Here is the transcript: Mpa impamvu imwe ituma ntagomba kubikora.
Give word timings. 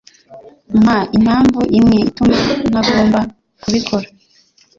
Mpa 0.81 0.97
impamvu 1.17 1.59
imwe 1.79 1.97
ituma 2.09 2.37
ntagomba 2.71 3.19
kubikora. 3.61 4.07